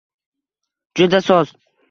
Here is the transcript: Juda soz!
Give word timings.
Juda 1.01 1.21
soz! 1.29 1.55